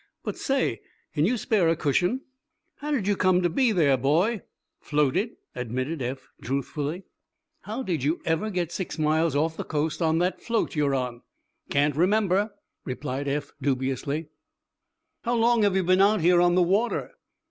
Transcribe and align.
"But; 0.23 0.35
say! 0.35 0.81
Can 1.13 1.25
you 1.25 1.37
spare 1.37 1.69
a 1.69 1.75
cushion." 1.75 2.21
"How 2.77 2.89
did 2.89 3.07
you 3.07 3.15
come 3.15 3.43
to 3.43 3.51
be 3.51 3.71
there, 3.71 3.97
boy?" 3.97 4.41
"Floated," 4.79 5.35
admitted 5.53 6.01
Eph, 6.01 6.27
truthfully. 6.41 7.03
"How 7.65 7.83
did 7.83 8.03
you 8.03 8.19
ever 8.25 8.49
get 8.49 8.71
six 8.71 8.97
miles 8.97 9.35
off 9.35 9.57
the 9.57 9.63
coast 9.63 10.01
on 10.01 10.17
that 10.17 10.41
float 10.41 10.75
you're 10.75 10.95
on?" 10.95 11.21
"Can't 11.69 11.95
remember," 11.95 12.49
replied 12.83 13.27
Eph, 13.27 13.51
dubiously. 13.61 14.29
"How 15.21 15.35
long 15.35 15.61
have 15.61 15.75
you 15.75 15.83
been 15.83 16.01
out 16.01 16.21
here 16.21 16.41
on 16.41 16.55
the 16.55 16.63
water?" 16.63 17.11